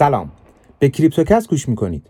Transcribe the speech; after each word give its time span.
سلام. 0.00 0.32
به 0.78 0.88
کریپتوکس 0.88 1.48
گوش 1.48 1.68
می‌کنید. 1.68 2.06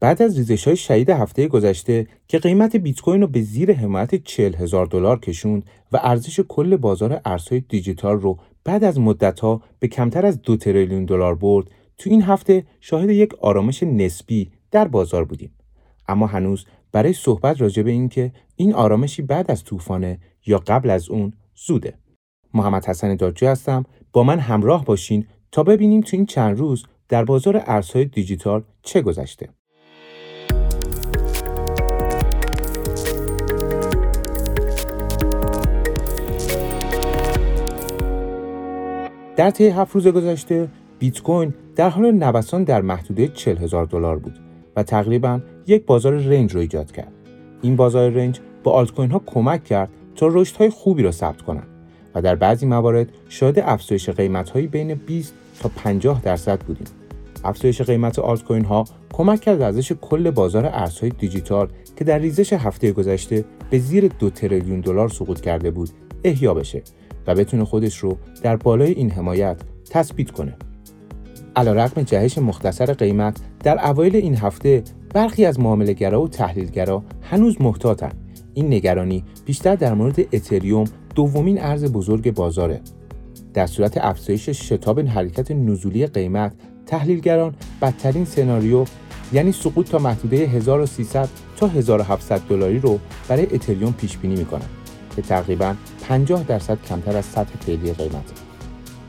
بعد 0.00 0.22
از 0.22 0.36
ریزش 0.38 0.66
های 0.66 0.76
شدید 0.76 1.10
هفته 1.10 1.48
گذشته 1.48 2.06
که 2.28 2.38
قیمت 2.38 2.76
بیت 2.76 3.00
کوین 3.00 3.20
رو 3.20 3.26
به 3.26 3.40
زیر 3.42 3.72
حمایت 3.72 4.14
40 4.14 4.54
هزار 4.54 4.86
دلار 4.86 5.20
کشوند 5.20 5.64
و 5.92 6.00
ارزش 6.02 6.40
کل 6.40 6.76
بازار 6.76 7.20
ارزهای 7.24 7.60
دیجیتال 7.60 8.20
رو 8.20 8.38
بعد 8.64 8.84
از 8.84 8.98
مدت 8.98 9.40
ها 9.40 9.62
به 9.78 9.88
کمتر 9.88 10.26
از 10.26 10.42
دو 10.42 10.56
تریلیون 10.56 11.04
دلار 11.04 11.34
برد 11.34 11.70
تو 11.98 12.10
این 12.10 12.22
هفته 12.22 12.64
شاهد 12.80 13.10
یک 13.10 13.34
آرامش 13.34 13.82
نسبی 13.82 14.50
در 14.70 14.88
بازار 14.88 15.24
بودیم. 15.24 15.50
اما 16.08 16.26
هنوز 16.26 16.66
برای 16.92 17.12
صحبت 17.12 17.60
راجع 17.60 17.82
به 17.82 17.90
اینکه 17.90 18.32
این 18.56 18.74
آرامشی 18.74 19.22
بعد 19.22 19.50
از 19.50 19.64
طوفانه 19.64 20.18
یا 20.46 20.58
قبل 20.58 20.90
از 20.90 21.08
اون 21.08 21.32
زوده. 21.66 21.94
محمد 22.54 22.84
حسن 22.84 23.16
دادجو 23.16 23.46
هستم. 23.46 23.84
با 24.12 24.22
من 24.22 24.38
همراه 24.38 24.84
باشین 24.84 25.26
تا 25.52 25.62
ببینیم 25.62 26.00
تو 26.00 26.16
این 26.16 26.26
چند 26.26 26.58
روز 26.58 26.84
در 27.10 27.24
بازار 27.24 27.62
ارزهای 27.66 28.04
دیجیتال 28.04 28.62
چه 28.82 29.02
گذشته 29.02 29.48
در 39.36 39.50
طی 39.50 39.68
هفت 39.68 39.94
روز 39.94 40.08
گذشته 40.08 40.68
بیت 40.98 41.22
کوین 41.22 41.54
در 41.76 41.88
حال 41.88 42.10
نوسان 42.10 42.64
در 42.64 42.82
محدوده 42.82 43.28
40 43.28 43.56
هزار 43.56 43.86
دلار 43.86 44.18
بود 44.18 44.38
و 44.76 44.82
تقریبا 44.82 45.40
یک 45.66 45.86
بازار 45.86 46.12
رنج 46.12 46.54
رو 46.54 46.60
ایجاد 46.60 46.92
کرد. 46.92 47.12
این 47.62 47.76
بازار 47.76 48.10
رنج 48.10 48.40
با 48.64 48.72
آلت 48.72 48.90
کوین 48.90 49.10
ها 49.10 49.22
کمک 49.26 49.64
کرد 49.64 49.88
تا 50.16 50.26
رشد 50.30 50.56
های 50.56 50.70
خوبی 50.70 51.02
را 51.02 51.10
ثبت 51.10 51.42
کنند 51.42 51.66
و 52.14 52.22
در 52.22 52.34
بعضی 52.34 52.66
موارد 52.66 53.08
شاهد 53.28 53.58
افزایش 53.58 54.10
قیمت 54.10 54.50
های 54.50 54.66
بین 54.66 54.94
20 54.94 55.34
تا 55.60 55.68
50 55.68 56.20
درصد 56.22 56.60
بودیم. 56.60 56.99
افزایش 57.44 57.82
قیمت 57.82 58.18
آلت 58.18 58.44
کوین 58.44 58.64
ها 58.64 58.84
کمک 59.12 59.40
کرد 59.40 59.62
ارزش 59.62 59.92
کل 59.92 60.30
بازار 60.30 60.66
ارزهای 60.66 61.12
دیجیتال 61.18 61.68
که 61.96 62.04
در 62.04 62.18
ریزش 62.18 62.52
هفته 62.52 62.92
گذشته 62.92 63.44
به 63.70 63.78
زیر 63.78 64.08
دو 64.18 64.30
تریلیون 64.30 64.80
دلار 64.80 65.08
سقوط 65.08 65.40
کرده 65.40 65.70
بود 65.70 65.90
احیا 66.24 66.54
بشه 66.54 66.82
و 67.26 67.34
بتونه 67.34 67.64
خودش 67.64 67.98
رو 67.98 68.16
در 68.42 68.56
بالای 68.56 68.92
این 68.92 69.10
حمایت 69.10 69.56
تثبیت 69.90 70.30
کنه. 70.30 70.56
علیرغم 71.56 72.02
جهش 72.02 72.38
مختصر 72.38 72.92
قیمت 72.92 73.36
در 73.64 73.88
اوایل 73.90 74.16
این 74.16 74.36
هفته 74.36 74.82
برخی 75.14 75.44
از 75.44 75.60
معاملهگرا 75.60 76.22
و 76.22 76.28
تحلیلگرا 76.28 77.02
هنوز 77.22 77.60
محتاطن 77.60 78.12
این 78.54 78.66
نگرانی 78.66 79.24
بیشتر 79.44 79.74
در 79.74 79.94
مورد 79.94 80.20
اتریوم 80.20 80.84
دومین 81.14 81.60
ارز 81.60 81.92
بزرگ 81.92 82.34
بازاره 82.34 82.80
در 83.54 83.66
صورت 83.66 83.98
افزایش 83.98 84.50
شتاب 84.50 85.00
حرکت 85.00 85.50
نزولی 85.50 86.06
قیمت 86.06 86.52
تحلیلگران 86.90 87.54
بدترین 87.82 88.24
سناریو 88.24 88.84
یعنی 89.32 89.52
سقوط 89.52 89.90
تا 89.90 89.98
محدوده 89.98 90.36
1300 90.36 91.28
تا 91.56 91.66
1700 91.66 92.40
دلاری 92.48 92.78
رو 92.78 92.98
برای 93.28 93.46
اتریوم 93.54 93.92
پیش 93.92 94.16
بینی 94.16 94.36
می‌کنن 94.36 94.68
که 95.16 95.22
تقریبا 95.22 95.74
50 96.08 96.42
درصد 96.42 96.78
کمتر 96.88 97.16
از 97.16 97.24
سطح 97.24 97.58
فعلی 97.60 97.92
قیمته. 97.92 98.34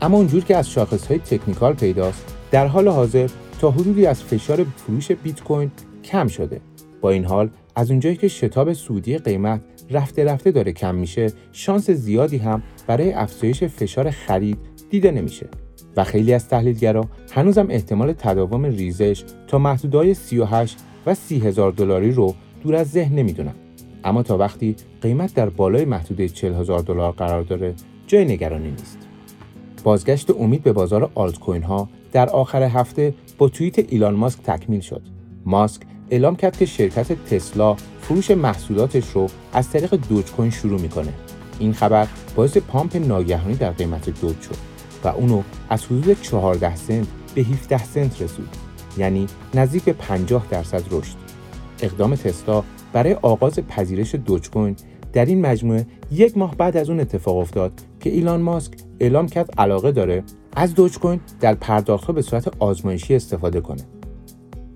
اما 0.02 0.16
اونجور 0.16 0.44
که 0.44 0.56
از 0.56 0.70
شاخص 0.70 1.06
های 1.06 1.18
تکنیکال 1.18 1.72
پیداست 1.72 2.34
در 2.50 2.66
حال 2.66 2.88
حاضر 2.88 3.28
تا 3.60 3.70
حدودی 3.70 4.06
از 4.06 4.22
فشار 4.22 4.66
فروش 4.76 5.12
بیت 5.12 5.42
کوین 5.42 5.70
کم 6.04 6.28
شده. 6.28 6.60
با 7.00 7.10
این 7.10 7.24
حال 7.24 7.50
از 7.76 7.90
اونجایی 7.90 8.16
که 8.16 8.28
شتاب 8.28 8.72
سودی 8.72 9.18
قیمت 9.18 9.60
رفته 9.90 10.24
رفته 10.24 10.50
داره 10.50 10.72
کم 10.72 10.94
میشه 10.94 11.32
شانس 11.52 11.90
زیادی 11.90 12.38
هم 12.38 12.62
برای 12.86 13.12
افزایش 13.12 13.64
فشار 13.64 14.10
خرید 14.10 14.58
دیده 14.90 15.10
نمیشه. 15.10 15.48
و 15.96 16.04
خیلی 16.04 16.34
از 16.34 16.48
تحلیلگرا 16.48 17.04
هنوزم 17.30 17.66
احتمال 17.70 18.12
تداوم 18.12 18.64
ریزش 18.64 19.24
تا 19.48 19.58
محدودهای 19.58 20.14
38 20.14 20.78
و 21.06 21.14
30 21.14 21.38
هزار 21.38 21.72
دلاری 21.72 22.12
رو 22.12 22.34
دور 22.62 22.74
از 22.74 22.90
ذهن 22.90 23.14
نمی‌دونن 23.14 23.54
اما 24.04 24.22
تا 24.22 24.38
وقتی 24.38 24.76
قیمت 25.02 25.34
در 25.34 25.48
بالای 25.48 25.84
محدوده 25.84 26.28
40 26.28 26.54
هزار 26.54 26.80
دلار 26.80 27.12
قرار 27.12 27.42
داره 27.42 27.74
جای 28.06 28.24
نگرانی 28.24 28.70
نیست 28.70 28.98
بازگشت 29.84 30.30
امید 30.30 30.62
به 30.62 30.72
بازار 30.72 31.10
آلت 31.14 31.38
کوین 31.38 31.62
ها 31.62 31.88
در 32.12 32.28
آخر 32.28 32.62
هفته 32.62 33.14
با 33.38 33.48
توییت 33.48 33.78
ایلان 33.78 34.14
ماسک 34.14 34.42
تکمیل 34.42 34.80
شد. 34.80 35.02
ماسک 35.46 35.82
اعلام 36.10 36.36
کرد 36.36 36.56
که 36.56 36.66
شرکت 36.66 37.24
تسلا 37.24 37.76
فروش 38.00 38.30
محصولاتش 38.30 39.10
رو 39.10 39.26
از 39.52 39.70
طریق 39.70 39.94
دوج 39.94 40.24
کوین 40.24 40.50
شروع 40.50 40.80
می‌کنه. 40.80 41.12
این 41.58 41.72
خبر 41.72 42.08
باعث 42.36 42.56
پامپ 42.56 42.96
ناگهانی 42.96 43.54
در 43.54 43.70
قیمت 43.70 44.20
دوج 44.20 44.40
شد 44.40 44.71
و 45.04 45.08
اونو 45.08 45.42
از 45.68 45.84
حدود 45.84 46.22
14 46.22 46.76
سنت 46.76 47.06
به 47.34 47.42
17 47.42 47.84
سنت 47.84 48.22
رسود. 48.22 48.48
یعنی 48.98 49.26
نزدیک 49.54 49.82
به 49.82 49.92
50 49.92 50.46
درصد 50.50 50.82
رشد. 50.90 51.16
اقدام 51.82 52.14
تسلا 52.14 52.62
برای 52.92 53.14
آغاز 53.14 53.58
پذیرش 53.58 54.14
دوج 54.14 54.50
کوین 54.50 54.76
در 55.12 55.24
این 55.24 55.40
مجموعه 55.46 55.86
یک 56.10 56.38
ماه 56.38 56.56
بعد 56.56 56.76
از 56.76 56.90
اون 56.90 57.00
اتفاق 57.00 57.36
افتاد 57.36 57.72
که 58.00 58.10
ایلان 58.10 58.40
ماسک 58.40 58.72
اعلام 59.00 59.28
کرد 59.28 59.50
علاقه 59.58 59.92
داره 59.92 60.24
از 60.56 60.74
دوج 60.74 60.98
کوین 60.98 61.20
در 61.40 61.54
پرداختها 61.54 62.12
به 62.12 62.22
صورت 62.22 62.48
آزمایشی 62.58 63.14
استفاده 63.14 63.60
کنه. 63.60 63.82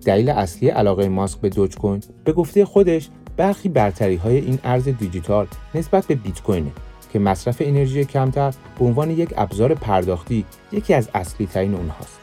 دلیل 0.05 0.31
اصلی 0.31 0.69
علاقه 0.69 1.09
ماسک 1.09 1.41
به 1.41 1.49
دوج 1.49 1.77
کوین 1.77 2.01
به 2.25 2.33
گفته 2.33 2.65
خودش 2.65 3.09
برخی 3.37 3.69
برتری 3.69 4.17
های 4.17 4.37
این 4.37 4.59
ارز 4.65 4.89
دیجیتال 4.89 5.47
نسبت 5.75 6.07
به 6.07 6.15
بیت 6.15 6.43
کوینه 6.43 6.71
که 7.13 7.19
مصرف 7.19 7.57
انرژی 7.61 8.05
کمتر 8.05 8.55
به 8.79 8.85
عنوان 8.85 9.11
یک 9.11 9.35
ابزار 9.37 9.75
پرداختی 9.75 10.45
یکی 10.73 10.95
از 10.95 11.09
اصلی 11.15 11.47
ترین 11.47 11.75
اونهاست. 11.75 12.21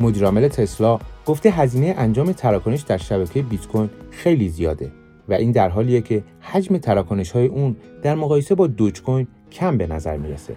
مدیرعامل 0.00 0.48
تسلا 0.48 0.98
گفته 1.26 1.50
هزینه 1.50 1.94
انجام 1.98 2.32
تراکنش 2.32 2.80
در 2.80 2.96
شبکه 2.96 3.42
بیت 3.42 3.66
کوین 3.66 3.90
خیلی 4.10 4.48
زیاده 4.48 4.92
و 5.28 5.34
این 5.34 5.52
در 5.52 5.68
حالیه 5.68 6.00
که 6.00 6.22
حجم 6.40 6.78
تراکنش 6.78 7.30
های 7.30 7.46
اون 7.46 7.76
در 8.02 8.14
مقایسه 8.14 8.54
با 8.54 8.66
دوج 8.66 9.02
کوین 9.02 9.26
کم 9.52 9.78
به 9.78 9.86
نظر 9.86 10.16
می‌رسه. 10.16 10.56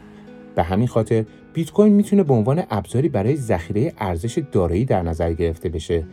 به 0.56 0.64
همین 0.64 0.88
خاطر 0.88 1.26
بیت 1.54 1.72
کوین 1.72 1.94
می‌تونه 1.94 2.24
به 2.24 2.34
عنوان 2.34 2.64
ابزاری 2.70 3.10
برای 3.10 3.36
ذخیره 3.36 3.94
ارزش 3.98 4.44
دارایی 4.52 4.86
در 4.86 5.02
نظر 5.02 5.34
گرفته 5.34 5.70
بشه 5.70 6.06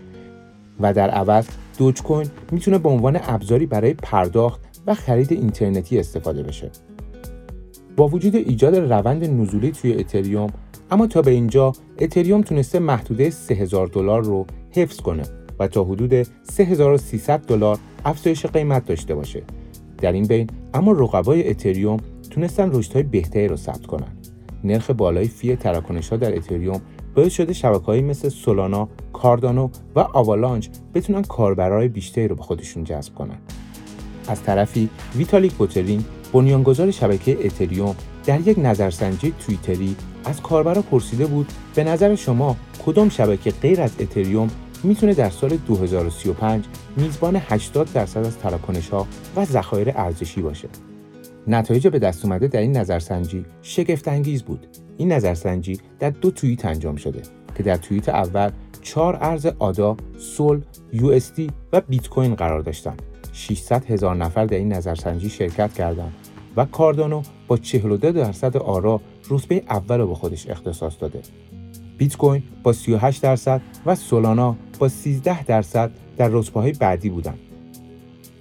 و 0.80 0.94
در 0.94 1.10
عوض 1.10 1.46
دوج 1.78 2.02
کوین 2.02 2.26
می‌تونه 2.52 2.78
به 2.78 2.88
عنوان 2.88 3.20
ابزاری 3.22 3.66
برای 3.66 3.94
پرداخت 3.94 4.60
و 4.86 4.94
خرید 4.94 5.32
اینترنتی 5.32 5.98
استفاده 5.98 6.42
بشه. 6.42 6.70
با 8.00 8.08
وجود 8.08 8.36
ایجاد 8.36 8.76
روند 8.76 9.24
نزولی 9.24 9.70
توی 9.70 9.94
اتریوم 9.94 10.50
اما 10.90 11.06
تا 11.06 11.22
به 11.22 11.30
اینجا 11.30 11.72
اتریوم 11.98 12.42
تونسته 12.42 12.78
محدوده 12.78 13.30
3000 13.30 13.86
دلار 13.86 14.24
رو 14.24 14.46
حفظ 14.70 15.00
کنه 15.00 15.22
و 15.58 15.68
تا 15.68 15.84
حدود 15.84 16.22
3300 16.42 17.40
دلار 17.40 17.78
افزایش 18.04 18.46
قیمت 18.46 18.84
داشته 18.84 19.14
باشه. 19.14 19.42
در 19.98 20.12
این 20.12 20.26
بین 20.26 20.46
اما 20.74 20.92
رقبای 20.92 21.50
اتریوم 21.50 21.96
تونستن 22.30 22.70
رشدهای 22.72 23.02
بهتری 23.02 23.48
رو 23.48 23.56
ثبت 23.56 23.86
کنن. 23.86 24.12
نرخ 24.64 24.90
بالای 24.90 25.26
فی 25.26 25.56
تراکنش 25.56 26.08
ها 26.08 26.16
در 26.16 26.36
اتریوم 26.36 26.80
باعث 27.14 27.32
شده 27.32 27.52
شبکه‌هایی 27.52 28.02
مثل 28.02 28.28
سولانا، 28.28 28.88
کاردانو 29.12 29.68
و 29.96 30.00
آوالانج 30.00 30.68
بتونن 30.94 31.22
کاربرای 31.22 31.88
بیشتری 31.88 32.28
رو 32.28 32.36
به 32.36 32.42
خودشون 32.42 32.84
جذب 32.84 33.14
کنن. 33.14 33.38
از 34.28 34.42
طرفی 34.42 34.88
ویتالیک 35.16 35.52
بوترین 35.52 36.04
بنیانگذار 36.32 36.90
شبکه 36.90 37.46
اتریوم 37.46 37.94
در 38.26 38.40
یک 38.40 38.58
نظرسنجی 38.58 39.34
توییتری 39.46 39.96
از 40.24 40.42
کاربرا 40.42 40.82
پرسیده 40.82 41.26
بود 41.26 41.52
به 41.74 41.84
نظر 41.84 42.14
شما 42.14 42.56
کدام 42.86 43.08
شبکه 43.08 43.50
غیر 43.50 43.80
از 43.80 43.92
اتریوم 43.98 44.48
می‌تونه 44.82 45.14
در 45.14 45.30
سال 45.30 45.56
2035 45.56 46.64
میزبان 46.96 47.36
80 47.36 47.92
درصد 47.92 48.26
از 48.26 48.38
تراکنش 48.38 48.88
ها 48.88 49.06
و 49.36 49.44
ذخایر 49.44 49.92
ارزشی 49.94 50.42
باشه 50.42 50.68
نتایج 51.46 51.88
به 51.88 51.98
دست 51.98 52.24
اومده 52.24 52.48
در 52.48 52.60
این 52.60 52.76
نظرسنجی 52.76 53.44
شگفت 53.62 54.08
انگیز 54.08 54.42
بود 54.42 54.66
این 54.96 55.12
نظرسنجی 55.12 55.78
در 55.98 56.10
دو 56.10 56.30
توییت 56.30 56.64
انجام 56.64 56.96
شده 56.96 57.22
که 57.54 57.62
در 57.62 57.76
توییت 57.76 58.08
اول 58.08 58.50
چهار 58.82 59.18
ارز 59.20 59.46
آدا، 59.58 59.96
سول، 60.18 60.60
یو 60.92 61.20
و 61.72 61.80
بیت 61.88 62.08
کوین 62.08 62.34
قرار 62.34 62.60
داشتند. 62.60 63.02
600 63.40 63.90
هزار 63.90 64.16
نفر 64.16 64.46
در 64.46 64.56
این 64.56 64.72
نظرسنجی 64.72 65.30
شرکت 65.30 65.72
کردند 65.72 66.12
و 66.56 66.64
کاردانو 66.64 67.22
با 67.48 67.56
42 67.56 68.12
درصد 68.12 68.56
آرا 68.56 69.00
رتبه 69.30 69.62
اول 69.68 69.98
رو 69.98 70.06
به 70.06 70.14
خودش 70.14 70.48
اختصاص 70.48 70.92
داده. 71.00 71.20
بیت 71.98 72.16
کوین 72.16 72.42
با 72.62 72.72
38 72.72 73.22
درصد 73.22 73.60
و 73.86 73.94
سولانا 73.94 74.56
با 74.78 74.88
13 74.88 75.44
درصد 75.44 75.90
در 76.16 76.28
رتبه 76.32 76.72
بعدی 76.72 77.10
بودند. 77.10 77.38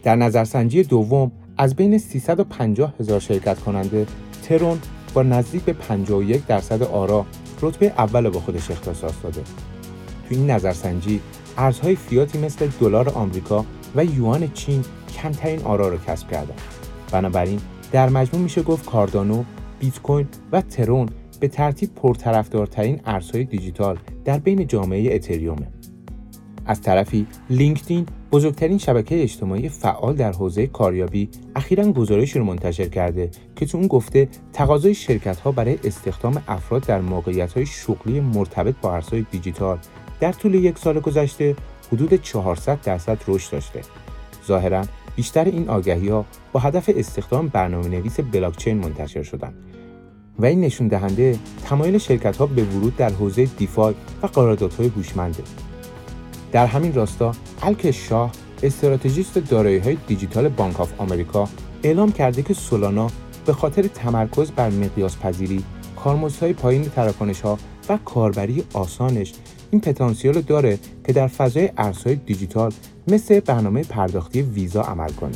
در 0.03 0.15
نظرسنجی 0.15 0.83
دوم 0.83 1.31
از 1.57 1.75
بین 1.75 1.97
350 1.97 2.93
هزار 2.99 3.19
شرکت 3.19 3.59
کننده 3.59 4.07
ترون 4.43 4.79
با 5.13 5.23
نزدیک 5.23 5.63
به 5.63 5.73
51 5.73 6.45
درصد 6.45 6.83
آرا 6.83 7.25
رتبه 7.61 7.85
اول 7.85 8.29
با 8.29 8.39
خودش 8.39 8.71
اختصاص 8.71 9.13
داده. 9.23 9.41
تو 10.29 10.35
این 10.35 10.51
نظرسنجی 10.51 11.21
ارزهای 11.57 11.95
فیاتی 11.95 12.37
مثل 12.37 12.67
دلار 12.79 13.09
آمریکا 13.09 13.65
و 13.95 14.05
یوان 14.05 14.51
چین 14.53 14.83
کمترین 15.17 15.61
آرا 15.61 15.89
را 15.89 15.97
کسب 15.97 16.31
کردند. 16.31 16.61
بنابراین 17.11 17.59
در 17.91 18.09
مجموع 18.09 18.43
میشه 18.43 18.61
گفت 18.61 18.85
کاردانو، 18.85 19.43
بیت 19.79 20.01
کوین 20.01 20.27
و 20.51 20.61
ترون 20.61 21.09
به 21.39 21.47
ترتیب 21.47 21.95
پرطرفدارترین 21.95 23.01
ارزهای 23.05 23.43
دیجیتال 23.43 23.97
در 24.25 24.39
بین 24.39 24.67
جامعه 24.67 25.15
اتریومه. 25.15 25.67
از 26.65 26.81
طرفی 26.81 27.27
لینکدین 27.49 28.05
بزرگترین 28.31 28.77
شبکه 28.77 29.23
اجتماعی 29.23 29.69
فعال 29.69 30.15
در 30.15 30.31
حوزه 30.31 30.67
کاریابی 30.67 31.29
اخیرا 31.55 31.91
گزارشی 31.91 32.39
رو 32.39 32.45
منتشر 32.45 32.87
کرده 32.87 33.29
که 33.55 33.65
تو 33.65 33.77
اون 33.77 33.87
گفته 33.87 34.27
تقاضای 34.53 34.93
شرکت 34.93 35.39
ها 35.39 35.51
برای 35.51 35.79
استخدام 35.83 36.43
افراد 36.47 36.85
در 36.85 37.01
موقعیت 37.01 37.53
های 37.53 37.65
شغلی 37.65 38.19
مرتبط 38.19 38.75
با 38.81 38.93
ارزهای 38.93 39.25
دیجیتال 39.31 39.77
در 40.19 40.31
طول 40.31 40.55
یک 40.55 40.77
سال 40.77 40.99
گذشته 40.99 41.55
حدود 41.93 42.13
400 42.13 42.81
درصد 42.81 43.17
رشد 43.27 43.51
داشته. 43.51 43.81
ظاهرا 44.47 44.85
بیشتر 45.15 45.45
این 45.45 45.69
آگهی 45.69 46.09
ها 46.09 46.25
با 46.51 46.59
هدف 46.59 46.89
استخدام 46.95 47.47
برنامه 47.47 47.87
نویس 47.87 48.19
بلاکچین 48.19 48.77
منتشر 48.77 49.23
شدند 49.23 49.53
و 50.39 50.45
این 50.45 50.61
نشون 50.61 50.87
دهنده 50.87 51.39
تمایل 51.65 51.97
شرکت 51.97 52.37
ها 52.37 52.45
به 52.45 52.63
ورود 52.63 52.95
در 52.95 53.09
حوزه 53.09 53.45
دیفای 53.45 53.93
و 54.23 54.27
قراردادهای 54.27 54.87
هوشمنده. 54.87 55.43
در 56.51 56.65
همین 56.65 56.93
راستا 56.93 57.31
الک 57.61 57.91
شاه 57.91 58.31
استراتژیست 58.63 59.37
دارایی 59.37 59.77
های 59.77 59.97
دیجیتال 60.07 60.49
بانک 60.49 60.79
آف 60.79 60.93
آمریکا 60.97 61.49
اعلام 61.83 62.11
کرده 62.11 62.41
که 62.41 62.53
سولانا 62.53 63.07
به 63.45 63.53
خاطر 63.53 63.81
تمرکز 63.81 64.51
بر 64.51 64.69
مقیاس 64.69 65.17
پذیری، 65.17 65.63
کارمزدهای 65.95 66.53
پایین 66.53 66.83
تراکنش 66.83 67.41
ها 67.41 67.57
و 67.89 67.97
کاربری 68.05 68.63
آسانش 68.73 69.33
این 69.71 69.81
پتانسیل 69.81 70.41
داره 70.41 70.79
که 71.05 71.13
در 71.13 71.27
فضای 71.27 71.69
ارزهای 71.77 72.15
دیجیتال 72.15 72.71
مثل 73.07 73.39
برنامه 73.39 73.83
پرداختی 73.83 74.41
ویزا 74.41 74.81
عمل 74.81 75.09
کنه. 75.09 75.35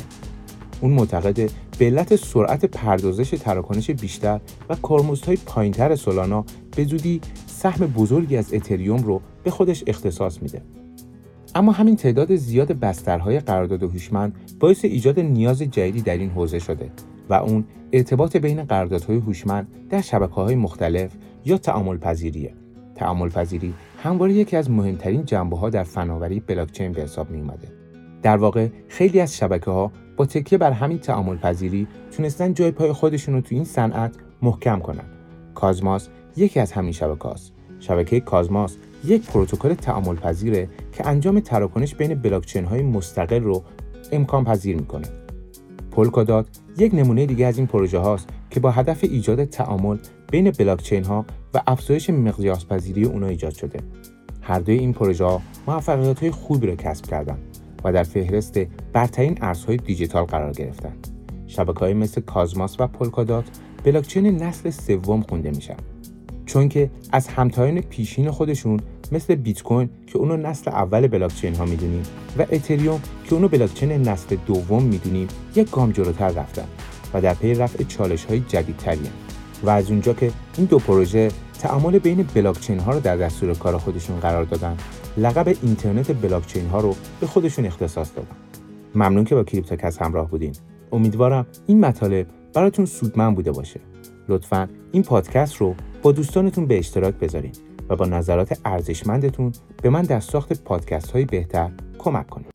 اون 0.80 0.92
معتقده 0.92 1.50
به 1.78 1.84
علت 1.84 2.16
سرعت 2.16 2.64
پردازش 2.64 3.30
تراکنش 3.30 3.90
بیشتر 3.90 4.40
و 4.68 4.74
کارمزدهای 4.74 5.38
پایینتر 5.46 5.96
سولانا 5.96 6.44
به 6.76 6.84
زودی 6.84 7.20
سهم 7.46 7.86
بزرگی 7.86 8.36
از 8.36 8.54
اتریوم 8.54 9.02
رو 9.02 9.20
به 9.44 9.50
خودش 9.50 9.84
اختصاص 9.86 10.42
میده. 10.42 10.62
اما 11.54 11.72
همین 11.72 11.96
تعداد 11.96 12.36
زیاد 12.36 12.72
بسترهای 12.72 13.40
قرارداد 13.40 13.82
هوشمند 13.82 14.34
باعث 14.60 14.84
ایجاد 14.84 15.20
نیاز 15.20 15.62
جدیدی 15.62 16.00
در 16.00 16.16
این 16.16 16.30
حوزه 16.30 16.58
شده 16.58 16.90
و 17.28 17.34
اون 17.34 17.64
ارتباط 17.92 18.36
بین 18.36 18.64
قراردادهای 18.64 19.16
هوشمند 19.16 19.68
در 19.90 20.00
شبکه 20.00 20.34
های 20.34 20.54
مختلف 20.54 21.10
یا 21.44 21.58
تعامل 21.58 21.98
پذیریه. 21.98 22.54
تعامل 22.94 23.28
پذیری 23.28 23.74
همواره 24.04 24.32
یکی 24.32 24.56
از 24.56 24.70
مهمترین 24.70 25.24
جنبه 25.24 25.56
ها 25.56 25.70
در 25.70 25.82
فناوری 25.82 26.40
بلاکچین 26.40 26.92
به 26.92 27.02
حساب 27.02 27.30
می 27.30 27.40
اومده. 27.40 27.68
در 28.22 28.36
واقع 28.36 28.68
خیلی 28.88 29.20
از 29.20 29.36
شبکه 29.36 29.70
ها 29.70 29.92
با 30.16 30.26
تکیه 30.26 30.58
بر 30.58 30.72
همین 30.72 30.98
تعامل 30.98 31.36
پذیری 31.36 31.86
تونستن 32.16 32.54
جای 32.54 32.70
پای 32.70 32.92
خودشون 32.92 33.34
رو 33.34 33.40
تو 33.40 33.54
این 33.54 33.64
صنعت 33.64 34.14
محکم 34.42 34.80
کنن. 34.80 35.04
کازماس 35.54 36.08
یکی 36.36 36.60
از 36.60 36.72
همین 36.72 36.92
شبکه 36.92 37.28
هاست. 37.28 37.52
شبکه 37.80 38.20
کازماس 38.20 38.76
یک 39.04 39.26
پروتکل 39.26 39.74
تعامل 39.74 40.16
پذیره 40.16 40.68
که 40.92 41.06
انجام 41.06 41.40
تراکنش 41.40 41.94
بین 41.94 42.14
بلاکچین 42.14 42.64
های 42.64 42.82
مستقل 42.82 43.42
رو 43.42 43.64
امکان 44.12 44.44
پذیر 44.44 44.76
می‌کنه. 44.76 45.08
پولکادات 45.90 46.46
یک 46.78 46.94
نمونه 46.94 47.26
دیگه 47.26 47.46
از 47.46 47.58
این 47.58 47.66
پروژه 47.66 47.98
هاست 47.98 48.28
که 48.50 48.60
با 48.60 48.70
هدف 48.70 49.04
ایجاد 49.04 49.44
تعامل 49.44 49.96
بین 50.34 50.50
بلاکچین 50.50 51.04
ها 51.04 51.24
و 51.54 51.60
افزایش 51.66 52.10
مقیاس 52.10 52.66
پذیری 52.66 53.04
اونا 53.04 53.26
ایجاد 53.26 53.54
شده. 53.54 53.78
هر 54.42 54.58
دوی 54.58 54.78
این 54.78 54.92
پروژه 54.92 55.24
ها 55.24 55.42
موفقیت 55.66 56.20
های 56.20 56.30
خوبی 56.30 56.66
را 56.66 56.76
کسب 56.76 57.06
کردند 57.06 57.38
و 57.84 57.92
در 57.92 58.02
فهرست 58.02 58.58
برترین 58.92 59.38
ارزهای 59.40 59.76
دیجیتال 59.76 60.24
قرار 60.24 60.52
گرفتند. 60.52 61.08
شبکه 61.46 61.80
های 61.80 61.94
مثل 61.94 62.20
کازماس 62.20 62.80
و 62.80 62.86
پولکادات 62.86 63.44
بلاکچین 63.84 64.42
نسل 64.42 64.70
سوم 64.70 65.22
خونده 65.22 65.50
میشن 65.50 65.76
چون 66.46 66.68
که 66.68 66.90
از 67.12 67.28
همتایان 67.28 67.80
پیشین 67.80 68.30
خودشون 68.30 68.80
مثل 69.12 69.34
بیت 69.34 69.62
کوین 69.62 69.90
که 70.06 70.18
اونو 70.18 70.36
نسل 70.36 70.70
اول 70.70 71.06
بلاکچین 71.06 71.54
ها 71.54 71.64
می‌دونیم 71.64 72.02
و 72.38 72.46
اتریوم 72.50 73.00
که 73.24 73.34
اونو 73.34 73.48
بلاکچین 73.48 73.92
نسل 73.92 74.36
دوم 74.46 74.82
می‌دونیم 74.82 75.28
یک 75.56 75.70
گام 75.70 75.92
جلوتر 75.92 76.28
رفتن 76.28 76.66
و 77.14 77.20
در 77.20 77.34
پی 77.34 77.54
رفع 77.54 77.84
چالش 77.84 78.24
های 78.24 78.40
جدیدتری 78.40 79.10
و 79.64 79.70
از 79.70 79.90
اونجا 79.90 80.12
که 80.12 80.32
این 80.56 80.66
دو 80.66 80.78
پروژه 80.78 81.28
تعامل 81.58 81.98
بین 81.98 82.28
بلاکچین 82.34 82.78
ها 82.78 82.92
رو 82.92 83.00
در 83.00 83.16
دستور 83.16 83.54
کار 83.54 83.78
خودشون 83.78 84.20
قرار 84.20 84.44
دادن 84.44 84.76
لقب 85.16 85.56
اینترنت 85.62 86.22
بلاکچین 86.22 86.66
ها 86.66 86.80
رو 86.80 86.96
به 87.20 87.26
خودشون 87.26 87.66
اختصاص 87.66 88.10
دادن. 88.16 88.36
ممنون 88.94 89.24
که 89.24 89.34
با 89.34 89.44
کریپتوکست 89.44 90.02
همراه 90.02 90.30
بودین. 90.30 90.52
امیدوارم 90.92 91.46
این 91.66 91.80
مطالب 91.80 92.26
براتون 92.54 92.84
سودمند 92.84 93.36
بوده 93.36 93.52
باشه. 93.52 93.80
لطفا 94.28 94.68
این 94.92 95.02
پادکست 95.02 95.56
رو 95.56 95.74
با 96.02 96.12
دوستانتون 96.12 96.66
به 96.66 96.78
اشتراک 96.78 97.14
بذارین 97.14 97.52
و 97.88 97.96
با 97.96 98.06
نظرات 98.06 98.58
ارزشمندتون 98.64 99.52
به 99.82 99.90
من 99.90 100.02
در 100.02 100.20
ساخت 100.20 100.64
پادکست 100.64 101.10
های 101.10 101.24
بهتر 101.24 101.70
کمک 101.98 102.26
کنید 102.26 102.53